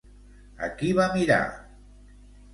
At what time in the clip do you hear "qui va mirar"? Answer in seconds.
0.79-1.39